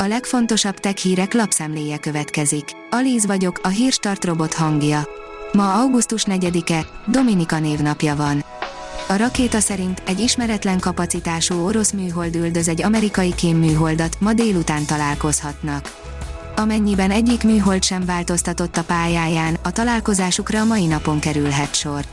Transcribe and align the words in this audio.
A 0.00 0.06
legfontosabb 0.06 0.78
tech 0.78 0.96
hírek 0.96 1.34
lapszemléje 1.34 1.98
következik. 1.98 2.64
Alíz 2.90 3.26
vagyok, 3.26 3.60
a 3.62 3.68
hírstart 3.68 4.24
robot 4.24 4.54
hangja. 4.54 5.08
Ma 5.52 5.74
augusztus 5.74 6.24
4-e, 6.26 6.86
Dominika 7.06 7.58
névnapja 7.58 8.16
van. 8.16 8.44
A 9.08 9.16
rakéta 9.16 9.60
szerint 9.60 10.02
egy 10.06 10.20
ismeretlen 10.20 10.78
kapacitású 10.78 11.66
orosz 11.66 11.90
műhold 11.90 12.34
üldöz 12.34 12.68
egy 12.68 12.82
amerikai 12.82 13.34
kémműholdat, 13.34 14.16
ma 14.20 14.32
délután 14.32 14.84
találkozhatnak. 14.86 15.96
Amennyiben 16.56 17.10
egyik 17.10 17.44
műhold 17.44 17.82
sem 17.82 18.04
változtatott 18.04 18.76
a 18.76 18.84
pályáján, 18.84 19.56
a 19.62 19.72
találkozásukra 19.72 20.60
a 20.60 20.64
mai 20.64 20.86
napon 20.86 21.18
kerülhet 21.18 21.74
sor. 21.74 22.04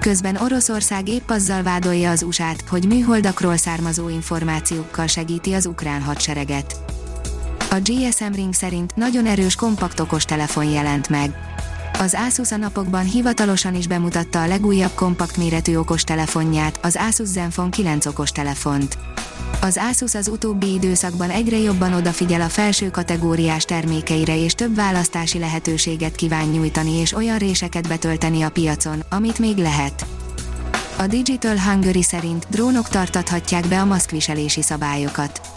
Közben 0.00 0.36
Oroszország 0.36 1.08
épp 1.08 1.30
azzal 1.30 1.62
vádolja 1.62 2.10
az 2.10 2.22
USA-t, 2.22 2.68
hogy 2.68 2.86
műholdakról 2.86 3.56
származó 3.56 4.08
információkkal 4.08 5.06
segíti 5.06 5.52
az 5.52 5.66
ukrán 5.66 6.02
hadsereget. 6.02 6.87
A 7.70 7.80
GSM 7.82 8.32
Ring 8.32 8.54
szerint 8.54 8.96
nagyon 8.96 9.26
erős 9.26 9.54
kompakt 9.54 10.00
okostelefon 10.00 10.64
jelent 10.64 11.08
meg. 11.08 11.34
Az 11.98 12.16
Asus 12.26 12.52
a 12.52 12.56
napokban 12.56 13.04
hivatalosan 13.04 13.74
is 13.74 13.86
bemutatta 13.86 14.42
a 14.42 14.46
legújabb 14.46 14.94
kompakt 14.94 15.36
méretű 15.36 15.76
okostelefonját, 15.76 16.78
az 16.82 16.96
Asus 17.08 17.28
Zenfone 17.28 17.70
9 17.70 18.06
okostelefont. 18.06 18.98
Az 19.60 19.80
Asus 19.90 20.14
az 20.14 20.28
utóbbi 20.28 20.72
időszakban 20.72 21.30
egyre 21.30 21.56
jobban 21.56 21.92
odafigyel 21.92 22.40
a 22.40 22.48
felső 22.48 22.90
kategóriás 22.90 23.64
termékeire 23.64 24.36
és 24.36 24.52
több 24.52 24.74
választási 24.74 25.38
lehetőséget 25.38 26.14
kíván 26.14 26.46
nyújtani 26.46 26.92
és 26.92 27.12
olyan 27.12 27.38
réseket 27.38 27.88
betölteni 27.88 28.42
a 28.42 28.50
piacon, 28.50 29.02
amit 29.10 29.38
még 29.38 29.56
lehet. 29.56 30.06
A 30.98 31.06
Digital 31.06 31.58
Hungary 31.58 32.02
szerint 32.02 32.46
drónok 32.50 32.88
tartathatják 32.88 33.66
be 33.66 33.80
a 33.80 33.84
maszkviselési 33.84 34.62
szabályokat. 34.62 35.47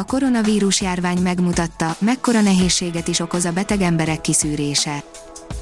A 0.00 0.04
koronavírus 0.04 0.80
járvány 0.80 1.18
megmutatta, 1.18 1.96
mekkora 1.98 2.40
nehézséget 2.40 3.08
is 3.08 3.20
okoz 3.20 3.44
a 3.44 3.52
beteg 3.52 3.80
emberek 3.80 4.20
kiszűrése. 4.20 5.02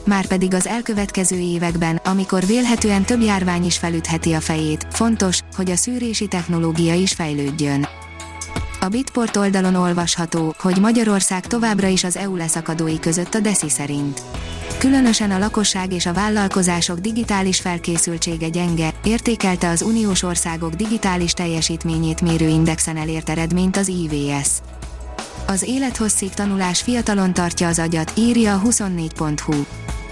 Márpedig 0.04 0.54
az 0.54 0.66
elkövetkező 0.66 1.36
években, 1.36 1.96
amikor 1.96 2.46
vélhetően 2.46 3.04
több 3.04 3.20
járvány 3.20 3.64
is 3.64 3.78
felütheti 3.78 4.32
a 4.32 4.40
fejét, 4.40 4.86
fontos, 4.90 5.40
hogy 5.56 5.70
a 5.70 5.76
szűrési 5.76 6.26
technológia 6.26 6.94
is 6.94 7.12
fejlődjön. 7.12 7.88
A 8.80 8.88
Bitport 8.88 9.36
oldalon 9.36 9.74
olvasható, 9.74 10.54
hogy 10.58 10.80
Magyarország 10.80 11.46
továbbra 11.46 11.86
is 11.86 12.04
az 12.04 12.16
EU 12.16 12.36
leszakadói 12.36 12.98
között 12.98 13.34
a 13.34 13.40
DESI 13.40 13.68
szerint. 13.68 14.22
Különösen 14.78 15.30
a 15.30 15.38
lakosság 15.38 15.92
és 15.92 16.06
a 16.06 16.12
vállalkozások 16.12 16.98
digitális 16.98 17.60
felkészültsége 17.60 18.48
gyenge, 18.48 18.94
értékelte 19.04 19.68
az 19.68 19.82
uniós 19.82 20.22
országok 20.22 20.74
digitális 20.74 21.32
teljesítményét 21.32 22.20
mérő 22.20 22.48
indexen 22.48 22.96
elért 22.96 23.28
eredményt 23.28 23.76
az 23.76 23.88
IVS. 23.88 24.48
Az 25.46 25.62
élethosszig 25.62 26.30
tanulás 26.30 26.82
fiatalon 26.82 27.32
tartja 27.32 27.68
az 27.68 27.78
agyat, 27.78 28.12
írja 28.16 28.54
a 28.54 28.60
24.hu. 28.60 29.64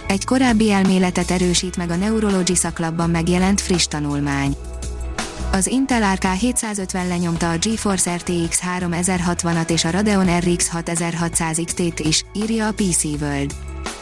Egy 0.06 0.24
korábbi 0.24 0.70
elméletet 0.70 1.30
erősít 1.30 1.76
meg 1.76 1.90
a 1.90 1.96
Neurology 1.96 2.56
szaklapban 2.56 3.10
megjelent 3.10 3.60
friss 3.60 3.86
tanulmány. 3.86 4.56
Az 5.52 5.66
Intel 5.66 6.14
RK 6.14 6.26
750 6.32 7.08
lenyomta 7.08 7.50
a 7.50 7.56
GeForce 7.58 8.14
RTX 8.14 8.60
3060-at 8.80 9.70
és 9.70 9.84
a 9.84 9.90
Radeon 9.90 10.38
RX 10.38 10.68
6600 10.68 11.60
XT-t 11.64 12.00
is, 12.00 12.24
írja 12.34 12.66
a 12.66 12.72
PC 12.72 13.04
World. 13.04 13.54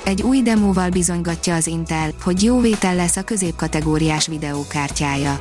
Egy 0.04 0.22
új 0.22 0.42
demóval 0.42 0.90
bizonygatja 0.90 1.54
az 1.54 1.66
Intel, 1.66 2.10
hogy 2.22 2.42
jó 2.42 2.60
vétel 2.60 2.94
lesz 2.94 3.16
a 3.16 3.22
középkategóriás 3.22 4.26
videókártyája. 4.26 5.40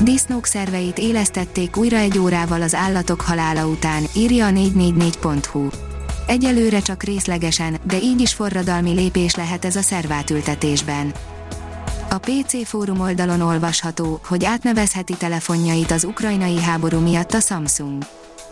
Disznók 0.00 0.46
szerveit 0.46 0.98
élesztették 0.98 1.76
újra 1.76 1.96
egy 1.96 2.18
órával 2.18 2.62
az 2.62 2.74
állatok 2.74 3.20
halála 3.20 3.66
után, 3.66 4.02
írja 4.16 4.46
a 4.46 4.50
444.hu. 4.50 5.68
Egyelőre 6.26 6.80
csak 6.80 7.02
részlegesen, 7.02 7.76
de 7.82 7.98
így 8.00 8.20
is 8.20 8.34
forradalmi 8.34 8.92
lépés 8.92 9.34
lehet 9.34 9.64
ez 9.64 9.76
a 9.76 9.82
szervátültetésben. 9.82 11.12
A 12.10 12.18
PC 12.18 12.66
fórum 12.66 13.00
oldalon 13.00 13.40
olvasható, 13.40 14.20
hogy 14.24 14.44
átnevezheti 14.44 15.14
telefonjait 15.16 15.90
az 15.90 16.04
ukrajnai 16.04 16.60
háború 16.60 16.98
miatt 16.98 17.32
a 17.32 17.40
Samsung. 17.40 18.02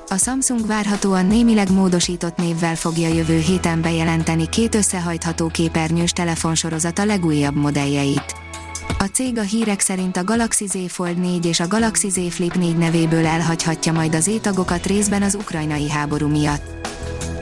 A 0.09 0.17
Samsung 0.17 0.67
várhatóan 0.67 1.27
némileg 1.27 1.71
módosított 1.71 2.37
névvel 2.37 2.77
fogja 2.77 3.09
jövő 3.09 3.39
héten 3.39 3.81
bejelenteni 3.81 4.49
két 4.49 4.75
összehajtható 4.75 5.47
képernyős 5.47 6.13
telefonsorozata 6.13 7.05
legújabb 7.05 7.55
modelljeit. 7.55 8.35
A 8.99 9.05
cég 9.05 9.39
a 9.39 9.43
hírek 9.43 9.81
szerint 9.81 10.17
a 10.17 10.25
Galaxy 10.25 10.67
Z 10.67 10.77
Fold 10.89 11.19
4 11.19 11.47
és 11.47 11.61
a 11.61 11.69
Galaxy 11.69 12.09
Z 12.09 12.19
Flip 12.31 12.55
4 12.55 12.77
nevéből 12.77 13.27
elhagyhatja 13.27 13.93
majd 13.93 14.15
az 14.15 14.27
étagokat 14.27 14.87
részben 14.87 15.23
az 15.23 15.35
ukrajnai 15.35 15.91
háború 15.91 16.29
miatt. 16.29 16.89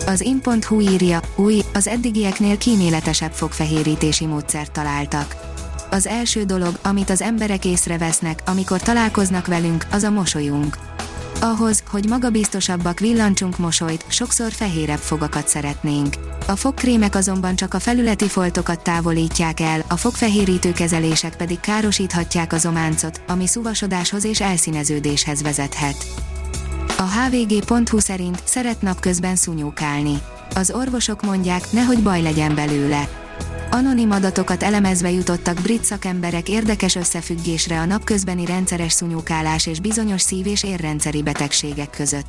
Az 0.07 0.21
in.hu 0.21 0.81
írja, 0.81 1.21
új, 1.37 1.63
az 1.75 1.89
eddigieknél 1.89 2.59
kíméletesebb 2.59 3.33
fogfehérítési 3.33 4.27
módszert 4.27 4.73
találtak. 4.73 5.37
Az 5.91 6.07
első 6.07 6.45
dolog, 6.45 6.79
amit 6.83 7.11
az 7.11 7.23
emberek 7.23 7.65
észrevesznek, 7.65 8.43
amikor 8.47 8.81
találkoznak 8.81 9.47
velünk, 9.47 9.87
az 9.91 10.03
a 10.03 10.11
mosolyunk. 10.11 10.90
Ahhoz, 11.43 11.83
hogy 11.91 12.09
magabiztosabbak 12.09 12.99
villancsunk 12.99 13.59
mosolyt, 13.59 14.05
sokszor 14.09 14.53
fehérebb 14.53 14.99
fogakat 14.99 15.49
szeretnénk. 15.49 16.15
A 16.47 16.57
fogkrémek 16.57 17.15
azonban 17.15 17.55
csak 17.57 17.75
a 17.75 17.79
felületi 17.79 18.29
foltokat 18.29 18.83
távolítják 18.83 19.61
el, 19.61 19.85
a 19.89 19.97
fogfehérítő 19.97 20.73
kezelések 20.73 21.37
pedig 21.37 21.61
károsíthatják 21.61 22.53
az 22.53 22.67
ománcot, 22.67 23.21
ami 23.29 23.47
szuvasodáshoz 23.47 24.25
és 24.25 24.41
elszíneződéshez 24.41 25.43
vezethet. 25.43 26.07
A 26.99 27.03
hvg.hu 27.03 27.99
szerint 27.99 28.43
szeret 28.45 28.83
napközben 28.83 29.37
szunyókálni. 29.37 30.23
Az 30.55 30.71
orvosok 30.71 31.23
mondják, 31.23 31.73
nehogy 31.73 32.03
baj 32.03 32.23
legyen 32.23 32.55
belőle. 32.55 33.20
Anonim 33.71 34.11
adatokat 34.11 34.63
elemezve 34.63 35.11
jutottak 35.11 35.61
brit 35.61 35.85
szakemberek 35.85 36.49
érdekes 36.49 36.95
összefüggésre 36.95 37.81
a 37.81 37.85
napközbeni 37.85 38.47
rendszeres 38.47 38.93
szunyókálás 38.93 39.67
és 39.67 39.81
bizonyos 39.81 40.21
szív- 40.21 40.47
és 40.47 40.63
érrendszeri 40.63 41.23
betegségek 41.23 41.91
között. 41.91 42.27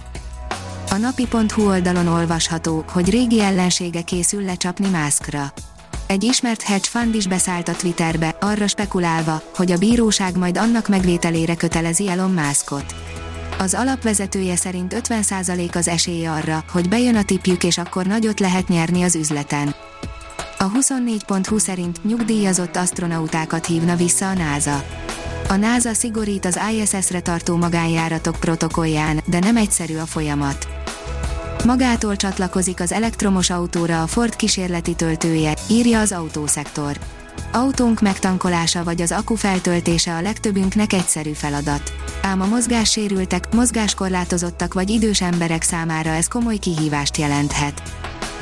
A 0.89 0.95
napi.hu 0.95 1.67
oldalon 1.67 2.07
olvasható, 2.07 2.83
hogy 2.91 3.09
régi 3.09 3.41
ellensége 3.41 4.01
készül 4.01 4.43
lecsapni 4.43 4.89
mászkra. 4.89 5.53
Egy 6.07 6.23
ismert 6.23 6.61
hedge 6.61 6.87
fund 6.87 7.15
is 7.15 7.27
beszállt 7.27 7.67
a 7.67 7.75
Twitterbe, 7.75 8.35
arra 8.39 8.67
spekulálva, 8.67 9.41
hogy 9.55 9.71
a 9.71 9.77
bíróság 9.77 10.37
majd 10.37 10.57
annak 10.57 10.87
megvételére 10.87 11.55
kötelezi 11.55 12.09
Elon 12.09 12.31
Muskot. 12.31 12.95
Az 13.59 13.73
alapvezetője 13.73 14.55
szerint 14.55 15.01
50% 15.09 15.75
az 15.75 15.87
esélye 15.87 16.31
arra, 16.31 16.63
hogy 16.71 16.89
bejön 16.89 17.15
a 17.15 17.23
tipjük 17.23 17.63
és 17.63 17.77
akkor 17.77 18.05
nagyot 18.05 18.39
lehet 18.39 18.67
nyerni 18.67 19.03
az 19.03 19.15
üzleten. 19.15 19.75
A 20.61 20.71
24.20 20.71 21.59
szerint 21.59 22.03
nyugdíjazott 22.03 22.75
astronautákat 22.75 23.65
hívna 23.65 23.95
vissza 23.95 24.29
a 24.29 24.33
NASA. 24.33 24.83
A 25.47 25.55
NASA 25.55 25.93
szigorít 25.93 26.45
az 26.45 26.59
ISS-re 26.71 27.19
tartó 27.19 27.55
magánjáratok 27.55 28.35
protokollján, 28.39 29.21
de 29.25 29.39
nem 29.39 29.57
egyszerű 29.57 29.97
a 29.97 30.05
folyamat. 30.05 30.67
Magától 31.65 32.15
csatlakozik 32.15 32.79
az 32.79 32.91
elektromos 32.91 33.49
autóra 33.49 34.01
a 34.01 34.07
Ford 34.07 34.35
kísérleti 34.35 34.95
töltője, 34.95 35.53
írja 35.69 35.99
az 35.99 36.11
autószektor. 36.11 36.97
Autónk 37.51 38.01
megtankolása 38.01 38.83
vagy 38.83 39.01
az 39.01 39.11
akku 39.11 39.35
feltöltése 39.35 40.15
a 40.15 40.21
legtöbbünknek 40.21 40.93
egyszerű 40.93 41.31
feladat. 41.31 41.93
Ám 42.21 42.41
a 42.41 42.45
mozgássérültek, 42.45 43.53
mozgáskorlátozottak 43.53 44.73
vagy 44.73 44.89
idős 44.89 45.21
emberek 45.21 45.61
számára 45.61 46.09
ez 46.09 46.27
komoly 46.27 46.57
kihívást 46.57 47.17
jelenthet. 47.17 47.81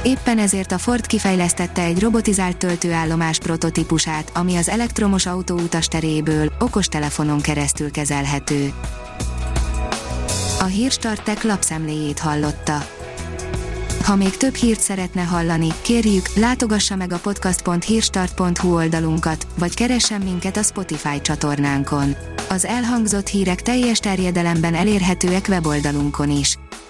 Éppen 0.03 0.37
ezért 0.37 0.71
a 0.71 0.77
Ford 0.77 1.05
kifejlesztette 1.05 1.83
egy 1.83 1.99
robotizált 1.99 2.57
töltőállomás 2.57 3.37
prototípusát, 3.37 4.31
ami 4.33 4.55
az 4.55 4.69
elektromos 4.69 5.25
autó 5.25 5.55
utasteréből, 5.55 6.51
okostelefonon 6.59 7.41
keresztül 7.41 7.91
kezelhető. 7.91 8.73
A 10.59 10.63
Hírstartek 10.63 11.43
lapszemléjét 11.43 12.19
hallotta. 12.19 12.77
Ha 14.03 14.15
még 14.15 14.37
több 14.37 14.55
hírt 14.55 14.79
szeretne 14.79 15.21
hallani, 15.21 15.67
kérjük, 15.81 16.27
látogassa 16.35 16.95
meg 16.95 17.11
a 17.11 17.19
podcast.hírstart.hu 17.19 18.75
oldalunkat, 18.75 19.47
vagy 19.57 19.73
keressen 19.73 20.21
minket 20.21 20.57
a 20.57 20.63
Spotify 20.63 21.21
csatornánkon. 21.21 22.15
Az 22.49 22.65
elhangzott 22.65 23.27
hírek 23.27 23.61
teljes 23.61 23.99
terjedelemben 23.99 24.75
elérhetőek 24.75 25.45
weboldalunkon 25.49 26.29
is. 26.29 26.57